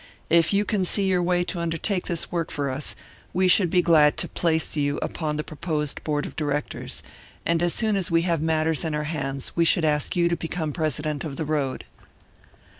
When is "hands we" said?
9.03-9.63